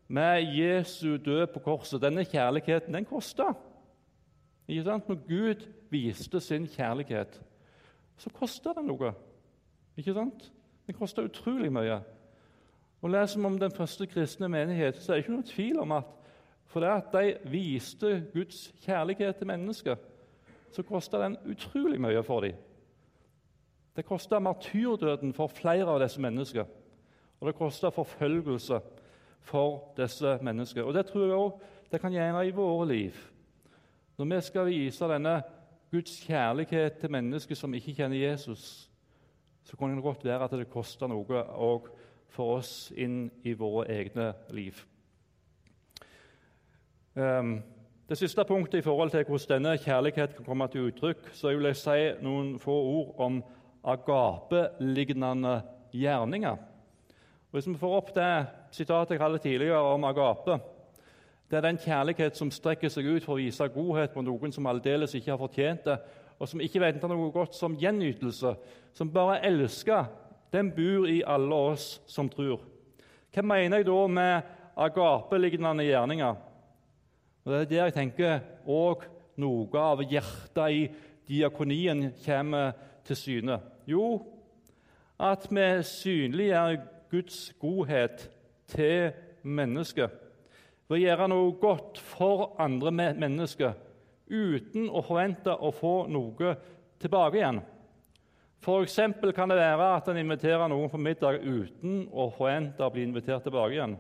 [0.08, 2.02] med Jesu død på korset.
[2.02, 3.50] Denne kjærligheten den kosta.
[4.68, 7.42] Når Gud viste sin kjærlighet,
[8.18, 9.14] så kosta det noe.
[9.98, 10.52] Ikke sant?
[10.86, 11.98] Den kosta utrolig mye.
[13.02, 15.98] Og Leser vi om den første kristne menighet, så er det ikke noe tvil om
[15.98, 16.16] at
[16.70, 19.96] for det at de viste Guds kjærlighet til mennesker,
[20.72, 22.58] så kosta den utrolig mye for dem.
[23.96, 26.68] Det kosta martyrdøden for flere av disse mennesker.
[27.40, 28.80] Og det kosta forfølgelse
[29.42, 30.84] for disse mennesker.
[30.84, 33.16] Og Det tror jeg òg det kan gjøre i våre liv.
[34.18, 35.42] Når vi skal vise denne
[35.92, 38.90] Guds kjærlighet til mennesker som ikke kjenner Jesus,
[39.64, 41.90] så kan det godt være at det koster noe òg
[42.30, 44.86] for oss inn i våre egne liv.
[47.16, 47.64] Um,
[48.10, 51.66] det siste punktet i forhold til hvordan denne kjærligheten kan komme til uttrykk, så vil
[51.70, 53.44] jeg si noen få ord om
[53.84, 55.62] agape-lignende
[55.94, 56.58] gjerninger.
[57.50, 60.60] Og Hvis vi får opp det sitatet jeg hadde tidligere om agape
[61.50, 64.68] Det er den kjærlighet som strekker seg ut for å vise godhet på noen som
[64.70, 65.98] aldeles ikke har fortjent det,
[66.40, 68.54] og som ikke venter noe godt som gjenytelse,
[68.94, 70.06] som bare elsker,
[70.54, 72.62] den bor i alle oss som tror.
[73.34, 76.38] Hva mener jeg da med agape-lignende gjerninger?
[77.46, 79.06] Og Det er der jeg tenker òg
[79.40, 80.82] noe av hjertet i
[81.30, 82.74] diakonien kommer
[83.08, 83.60] til syne.
[83.88, 84.20] Jo,
[85.20, 86.80] at vi synliggjør
[87.12, 88.30] Guds godhet
[88.70, 89.12] til
[89.44, 90.14] mennesket
[90.90, 93.76] ved å gjøre noe godt for andre mennesker
[94.30, 96.54] uten å forvente å få noe
[97.02, 97.62] tilbake igjen.
[98.60, 98.98] F.eks.
[99.36, 103.46] kan det være at en inviterer noen på middag uten å forvente å bli invitert
[103.46, 103.96] tilbake igjen.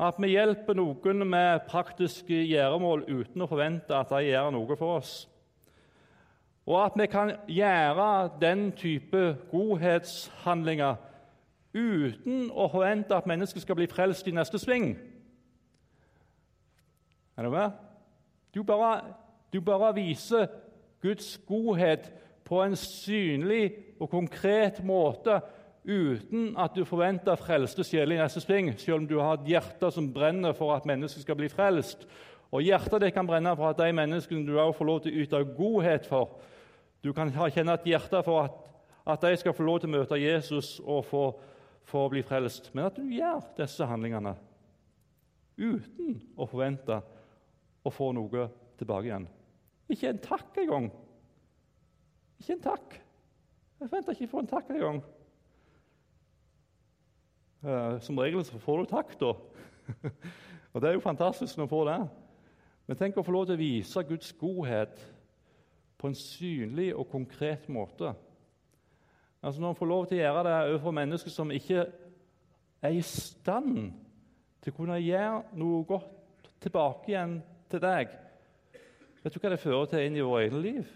[0.00, 4.96] At vi hjelper noen med praktiske gjøremål uten å forvente at de gjør noe for
[5.00, 5.12] oss.
[6.64, 8.06] Og at vi kan gjøre
[8.40, 10.96] den type godhetshandlinger
[11.76, 14.94] uten å forvente at mennesket skal bli frelst i neste sving.
[17.36, 17.76] Er du med?
[18.54, 19.02] Du bare,
[19.52, 20.48] du bare viser
[21.02, 22.08] Guds godhet
[22.44, 25.42] på en synlig og konkret måte
[25.90, 29.90] uten at du forventer frelste sjeler i neste sving, selv om du har et hjerte
[29.94, 32.06] som brenner for at mennesket skal bli frelst.
[32.50, 35.24] Og hjertet ditt kan brenne for at de menneskene du også får lov til å
[35.24, 36.38] yte godhet for.
[37.02, 38.56] Du kan kjenne et hjerte for at,
[39.14, 41.24] at de skal få lov til å møte Jesus og få
[41.90, 44.36] for å bli frelst, men at du gjør disse handlingene
[45.60, 47.00] uten å forvente
[47.82, 48.46] å få noe
[48.78, 49.26] tilbake igjen.
[49.90, 50.90] Ikke en takk engang.
[52.40, 53.00] Ikke en takk.
[53.80, 55.00] Jeg forventer ikke å få en takk engang.
[57.60, 59.34] Uh, som regel så får du takk, da.
[60.72, 61.98] og Det er jo fantastisk når du får det.
[62.88, 65.02] Men tenk å få lov til å vise Guds godhet
[66.00, 68.14] på en synlig og konkret måte.
[69.42, 71.84] Altså Når en får lov til å gjøre det overfor mennesker som ikke
[72.80, 73.92] er i stand
[74.60, 77.38] til å kunne gjøre noe godt tilbake igjen
[77.70, 78.16] til deg
[79.20, 80.92] Vet du hva det fører til inn i vårt eget liv?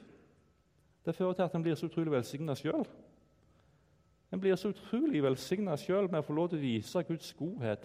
[1.04, 2.86] Det fører til at en blir så utrolig velsigna sjøl.
[4.34, 7.84] En blir så utrolig velsigna sjøl med å få lov til å vise Guds godhet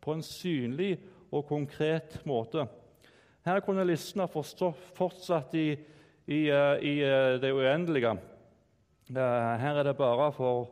[0.00, 0.94] på en synlig
[1.28, 2.62] og konkret måte.
[3.44, 5.66] Her kunne listen ha fortsatt i,
[6.24, 8.14] i, eh, i eh, det uendelige.
[9.12, 10.70] Her er det bare for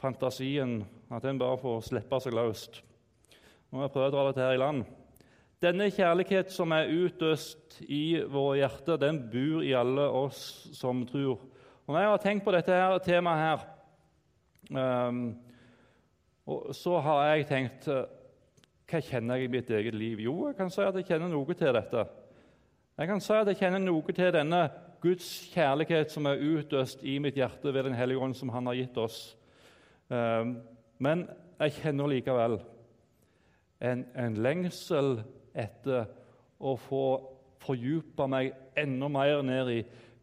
[0.00, 0.78] fantasien
[1.12, 2.78] at en bare får slippe seg løst.
[3.68, 4.86] Nå må jeg prøve å dra dette her i land.
[5.60, 10.40] Denne kjærlighet som er utøst i våre hjerter, den bor i alle oss
[10.72, 11.36] som tror.
[11.84, 13.68] Og Når jeg har tenkt på dette her, temaet her,
[14.76, 15.20] um,
[16.72, 18.06] så har jeg tenkt eh,
[18.90, 20.22] Hva kjenner jeg i mitt eget liv?
[20.24, 22.04] Jo, jeg kan si at jeg kjenner noe til dette.
[22.98, 24.64] Jeg kan si at jeg kjenner noe til denne
[25.00, 28.76] Guds kjærlighet som er utøst i mitt hjerte ved Den hellige ånd, som Han har
[28.76, 29.36] gitt oss.
[30.10, 30.58] Ehm,
[30.98, 31.24] men
[31.60, 32.58] jeg kjenner likevel
[33.80, 35.22] en, en lengsel
[35.56, 36.10] etter
[36.60, 37.04] å få
[37.60, 39.80] fordype meg enda mer ned i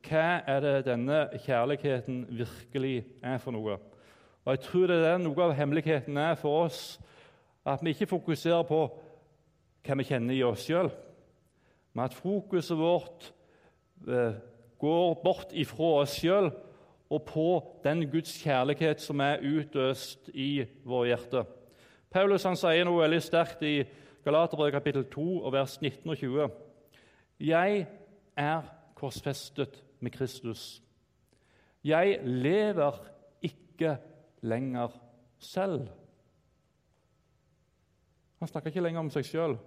[0.08, 3.80] hva er det denne kjærligheten virkelig er for noe.
[4.48, 6.94] Og Jeg tror det er noe av hemmeligheten er for oss
[7.68, 8.78] at vi ikke fokuserer på
[9.84, 10.88] hva vi kjenner i oss sjøl,
[11.92, 13.28] men at fokuset vårt
[14.08, 14.40] eh,
[14.80, 16.48] går bort ifra oss sjøl
[17.12, 17.50] og på
[17.84, 21.44] den Guds kjærlighet som er utøst i vårt hjerte.
[22.08, 23.76] Paulus han sier noe veldig sterkt i
[24.24, 26.52] Galaterbrevet kapittel 2 og vers 19 og 20.
[27.52, 27.88] Jeg
[28.40, 30.78] er korsfestet med Kristus.
[31.84, 33.04] Jeg lever
[33.44, 33.98] ikke
[34.42, 34.94] lenger
[35.40, 35.88] selv.
[38.40, 39.58] Han snakker ikke lenger om seg sjøl.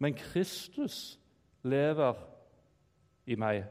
[0.00, 1.18] Men Kristus
[1.62, 2.18] lever
[3.26, 3.64] i meg.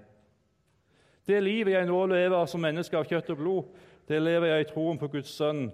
[1.27, 3.71] Det livet jeg nå lever som menneske av kjøtt og blod,
[4.09, 5.67] det lever jeg i troen på Guds sønn,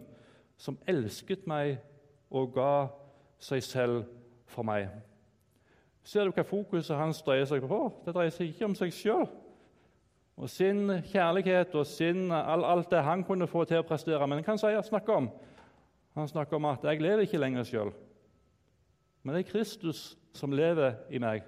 [0.58, 1.78] som elsket meg
[2.32, 2.88] og ga
[3.40, 4.04] seg selv
[4.52, 4.90] for meg.
[6.06, 7.80] Ser du hva fokuset hans dreier seg på?
[8.06, 9.28] Det dreier seg ikke om seg sjøl
[10.38, 14.28] og sin kjærlighet og sin, alt det han kunne få til å prestere.
[14.28, 15.30] Men han snakker om?
[16.16, 17.94] Han snakker om at 'jeg lever ikke lenger sjøl',
[19.24, 21.44] men det er Kristus som lever i meg.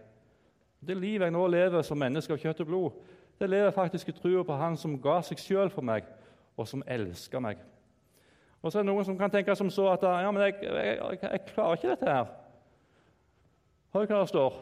[0.87, 2.91] Det livet jeg nå lever som menneske av kjøtt og blod,
[3.39, 6.03] det lever faktisk i trua på Han som ga seg sjøl for meg,
[6.57, 7.57] og som elsker meg.
[8.61, 10.97] Og så er det noen som kan tenke som så at ja, men jeg, jeg,
[10.97, 12.25] jeg, jeg klarer ikke dette her.
[13.93, 14.57] Hør hva det står.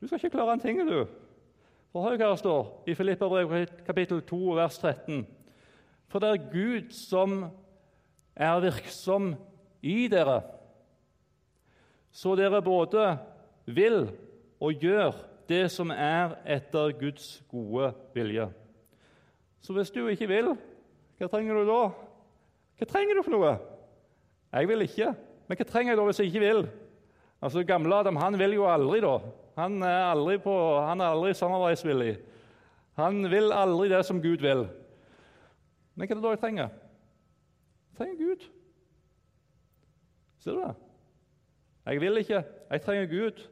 [0.00, 1.06] Du skal ikke klare en ting, du.
[1.90, 5.24] For hør hva det står i Filippabrevet kapittel 2, vers 13.
[6.10, 7.40] For det er Gud som
[8.36, 9.32] er virksom
[9.82, 10.40] i dere,
[12.10, 13.04] så dere både
[13.66, 14.04] vil
[14.60, 15.18] og gjør
[15.50, 18.46] det som er etter Guds gode vilje.
[19.60, 20.52] Så hvis du ikke vil,
[21.18, 21.80] hva trenger du da?
[22.78, 23.54] Hva trenger du for noe?
[24.50, 25.10] Jeg vil ikke.
[25.46, 26.62] Men hva trenger jeg da hvis jeg ikke vil?
[27.40, 29.18] Altså, Gamle Adam han vil jo aldri, da.
[29.58, 32.14] Han er aldri, aldri samarbeidsvillig.
[33.00, 34.66] Han vil aldri det som Gud vil.
[35.94, 36.68] Men hva er det da jeg trenger?
[37.90, 38.46] Jeg trenger Gud.
[40.40, 40.74] Ser du det?
[41.86, 42.44] Jeg vil ikke.
[42.70, 43.42] Jeg trenger Gud.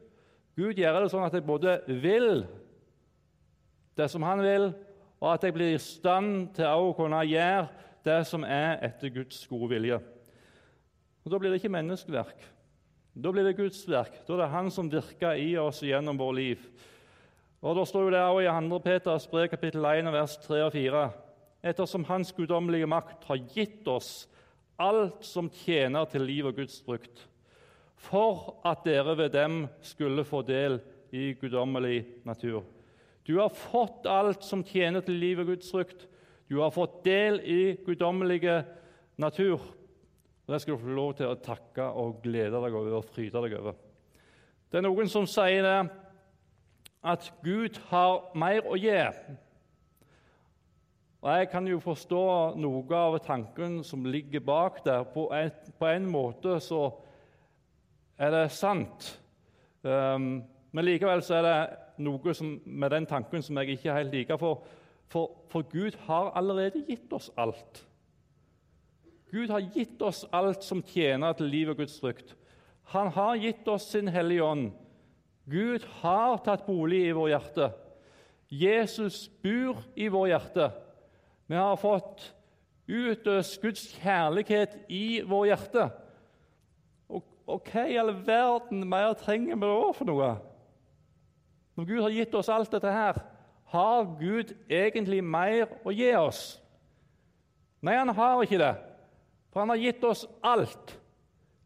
[0.57, 2.45] Gud gjør det sånn at jeg både vil
[3.99, 4.71] det som han vil,
[5.19, 7.67] og at jeg blir i stand til å kunne gjøre
[8.07, 9.99] det som er etter Guds gode vilje.
[11.25, 12.45] Og Da blir det ikke menneskeverk.
[13.19, 14.21] Da blir det Guds verk.
[14.27, 16.61] Da er det Han som virker i oss gjennom vår liv.
[17.61, 18.79] Og Da står det også i 2.
[18.79, 21.01] Peters brev, kapittel 1, vers 3 og 4.
[21.63, 24.29] Ettersom Hans guddommelige makt har gitt oss
[24.79, 27.25] alt som tjener til liv og Guds frukt,
[27.99, 30.79] for at dere ved dem skulle få del
[31.11, 32.63] i guddommelig natur.
[33.27, 36.07] Du har fått alt som tjener til liv og Guds frukt.
[36.47, 38.63] Du har fått del i guddommelige
[39.19, 39.59] natur.
[40.49, 43.41] Og Det skal du få lov til å takke og glede deg over og fryde
[43.43, 43.75] deg over.
[44.65, 45.91] Det er noen som sier det,
[47.05, 48.95] at Gud har mer å gi.
[51.21, 52.23] Og Jeg kan jo forstå
[52.57, 55.05] noe av tanken som ligger bak der.
[55.13, 56.81] På en, på en måte så
[58.17, 59.11] er det sant.
[59.85, 60.41] Um,
[60.73, 61.59] men likevel så er det
[62.07, 64.41] noe som, med den tanken som jeg ikke helt liker.
[64.41, 64.65] For,
[65.13, 67.85] for, for, Gud har allerede gitt oss alt.
[69.29, 72.33] Gud har gitt oss alt som tjener til liv og Guds frykt.
[72.93, 74.71] Han har gitt oss sin Hellige Ånd.
[75.49, 77.69] Gud har tatt bolig i vår hjerte.
[78.49, 80.69] Jesus bor i vår hjerte.
[81.49, 82.31] Vi har fått
[82.89, 85.89] utøst Guds kjærlighet i vår hjerte.
[87.49, 90.33] Og hva i all verden mer trenger vi da for noe?
[91.77, 93.21] Når Gud har gitt oss alt dette her,
[93.69, 96.59] har Gud egentlig mer å gi oss?
[97.85, 98.73] Nei, han har ikke det.
[99.49, 100.95] For han har gitt oss alt.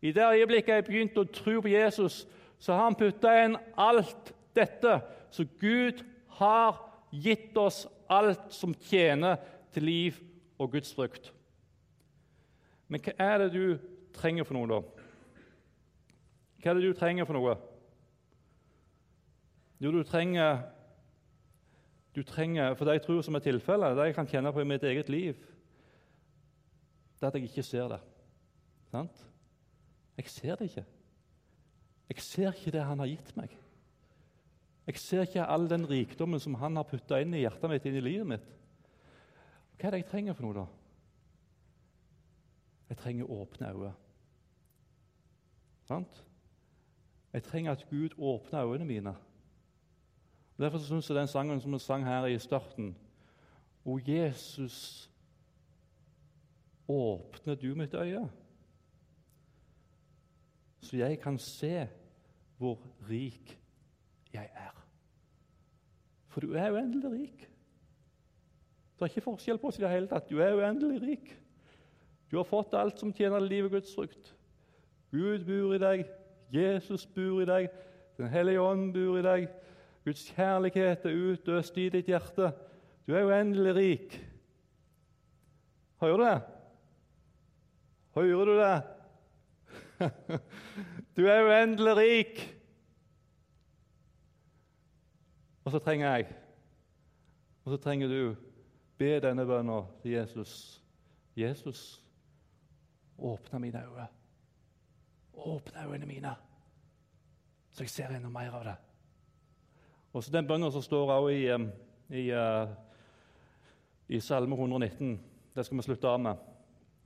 [0.04, 2.24] I det øyeblikket jeg begynte å tro på Jesus,
[2.60, 4.98] så har han putta inn alt dette.
[5.32, 6.04] Så Gud
[6.40, 6.80] har
[7.12, 9.40] gitt oss alt som tjener
[9.74, 10.20] til liv
[10.60, 11.32] og Guds frukt.
[12.88, 13.66] Men hva er det du
[14.14, 14.82] trenger for noe, da?
[16.62, 17.56] Hva er det du trenger for noe?
[19.84, 20.62] Jo, du trenger,
[22.16, 24.70] du trenger For det jeg tror som er tilfellet, det jeg kan kjenne på i
[24.70, 25.40] mitt eget liv,
[27.24, 28.00] det er at jeg ikke ser det.
[28.92, 29.24] Sant?
[30.18, 30.86] Jeg ser det ikke.
[32.10, 33.54] Jeg ser ikke det han har gitt meg.
[34.88, 37.96] Jeg ser ikke all den rikdommen som han har putta inn i hjertet mitt, inn
[37.96, 38.50] i livet mitt.
[39.80, 40.66] Hva er det jeg trenger for noe, da?
[42.92, 43.94] Jeg trenger åpne øyne.
[45.88, 46.20] Sant?
[47.34, 49.16] Jeg trenger at Gud åpner øynene mine.
[50.60, 52.94] Derfor syns jeg den sangen som vi sang her i starten
[53.86, 55.10] O Jesus,
[56.88, 58.30] åpner du mitt øye,
[60.84, 61.88] så jeg kan se
[62.58, 62.80] hvor
[63.10, 63.60] rik
[64.34, 64.86] jeg er.
[66.28, 67.50] For du er uendelig rik.
[68.94, 70.30] Det er ikke forskjell på oss i det hele tatt.
[70.30, 71.32] Du er uendelig rik.
[72.32, 74.36] Du har fått alt som tjener livet Guds frukt.
[75.12, 76.06] Gud bor i deg,
[76.54, 77.70] Jesus bor i deg,
[78.18, 79.48] Den hellige ånd bor i deg.
[80.06, 82.52] Guds kjærlighet er utøst i ditt hjerte.
[83.08, 84.18] Du er uendelig rik.
[86.02, 86.63] Hører du det?
[88.16, 88.84] Hører du det?
[91.18, 92.40] Du er uendelig rik.
[95.64, 96.26] Og så trenger jeg,
[97.64, 98.36] og så trenger du,
[98.98, 100.82] be denne bønnen til Jesus.
[101.38, 102.04] Jesus,
[103.18, 104.08] åpne mine øyne.
[105.34, 106.36] Åpne øynene mine,
[107.72, 108.76] så jeg ser enda mer av det.
[110.14, 111.46] Og så Den bønnen som står også i,
[112.20, 112.68] i, eh,
[114.08, 115.22] i Salme 119,
[115.56, 116.36] det skal vi slutte av med,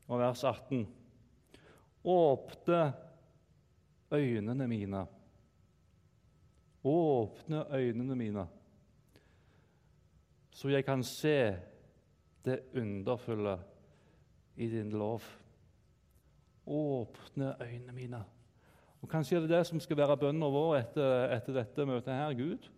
[0.08, 0.88] og vers 18.
[2.08, 2.94] Åpne
[4.12, 5.06] øynene mine.
[6.84, 8.48] Åpne øynene mine,
[10.52, 11.58] så jeg kan se
[12.46, 13.58] det underfulle
[14.56, 15.22] i din lov.
[16.66, 18.24] Åpne øynene mine.
[19.02, 22.34] Og Kanskje er det det som skal være bønnen vår etter, etter, dette møtet her.
[22.34, 22.70] Gud,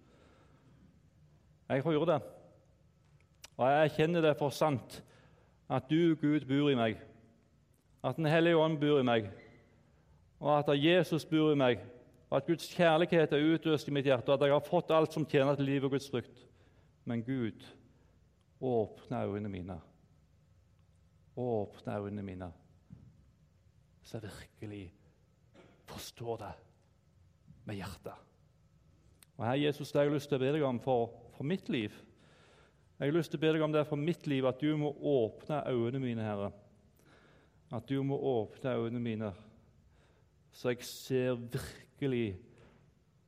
[1.70, 2.22] jeg hører det,
[3.58, 5.04] og jeg kjenner det for sant
[5.70, 6.98] at du, Gud, bor i meg,
[8.04, 9.30] at Den hellige ånd bor i meg,
[10.40, 11.82] og at Jesus bor i meg,
[12.30, 15.14] og at Guds kjærlighet er utøst i mitt hjerte, og at jeg har fått alt
[15.14, 16.46] som tjener til liv og Guds frukt.
[17.10, 17.66] Men Gud,
[18.62, 19.80] åpne øynene mine.
[21.40, 22.52] Åpne øynene mine,
[24.04, 24.94] så jeg virkelig
[25.90, 26.54] forstår det
[27.66, 28.14] med hjertet.
[29.38, 31.70] Og her, Jesus, det har jeg lyst til å be deg om for, for mitt
[31.72, 31.94] liv.
[33.00, 34.92] Jeg har lyst til å be deg om det for mitt liv, at du må
[34.92, 36.50] åpne øynene mine, Herre.
[37.72, 39.34] At du må åpne øynene mine,
[40.52, 42.40] så jeg ser virkelig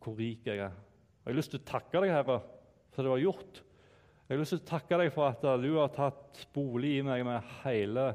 [0.01, 0.73] hvor rik jeg er.
[1.21, 2.39] Jeg har lyst til å takke deg, Herre,
[2.91, 3.61] for det var gjort.
[4.25, 7.21] Jeg har lyst til å takke deg for at du har tatt bolig i meg
[7.27, 8.07] med hele,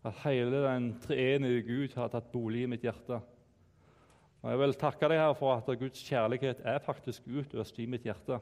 [0.00, 3.20] at hele den treenige Gud har tatt bolig i mitt hjerte.
[4.40, 8.06] Og Jeg vil takke deg her for at Guds kjærlighet er faktisk utøst i mitt
[8.08, 8.40] hjerte.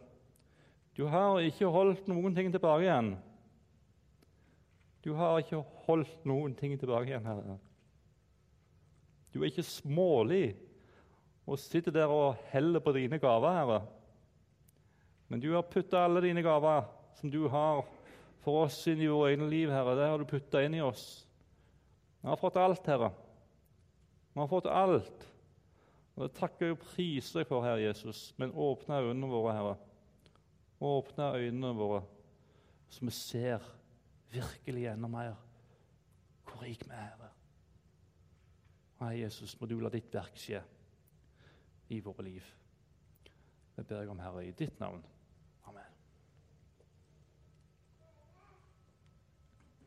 [0.96, 3.12] Du har ikke holdt noen ting tilbake igjen.
[5.04, 7.58] Du har ikke holdt noen ting tilbake igjen, Herre.
[9.32, 10.56] Du er ikke smålig
[11.48, 13.78] og sitter der og heller på dine gaver, Herre.
[15.28, 16.88] Men du har putta alle dine gaver
[17.18, 17.84] som du har
[18.44, 19.96] for oss inn i våre egne liv, Herre.
[19.96, 21.06] Det har du putta inn i oss.
[22.20, 23.10] Vi har fått alt, Herre.
[24.32, 25.26] Vi har fått alt.
[26.16, 29.74] Og Det takker og priser jeg for, Herre Jesus, men åpne øynene våre, Herre.
[30.82, 32.00] Åpne øynene våre,
[32.90, 33.66] så vi ser
[34.32, 35.36] virkelig enda mer
[36.48, 37.28] hvor rik vi er,
[38.98, 40.58] Nei, Jesus, må du la ditt verk skje
[41.94, 42.46] i våre liv.
[43.76, 45.04] Det ber jeg om, Herre, i ditt navn.